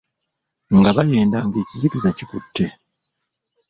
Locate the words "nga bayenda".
0.77-1.37